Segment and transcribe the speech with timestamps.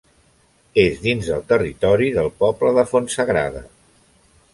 [0.83, 3.63] És dins del territori del poble de Fontsagrada.